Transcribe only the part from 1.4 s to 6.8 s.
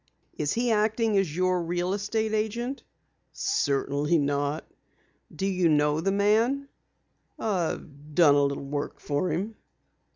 real estate agent?" "Certainly not." "You do know the man?"